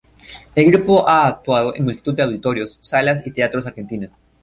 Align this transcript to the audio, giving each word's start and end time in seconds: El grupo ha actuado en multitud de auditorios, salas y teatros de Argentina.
El 0.55 0.71
grupo 0.71 1.07
ha 1.07 1.27
actuado 1.27 1.75
en 1.75 1.83
multitud 1.85 2.15
de 2.15 2.23
auditorios, 2.23 2.79
salas 2.81 3.21
y 3.27 3.29
teatros 3.29 3.65
de 3.65 3.69
Argentina. 3.69 4.09